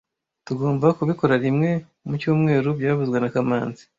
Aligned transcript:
Tugomba 0.47 0.87
kubikora 0.97 1.35
rimwe 1.45 1.69
mu 2.07 2.13
cyumweru 2.21 2.69
byavuzwe 2.79 3.17
na 3.19 3.29
kamanzi 3.33 3.83